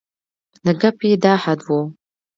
[0.65, 1.67] د ګپ یې دا حد و.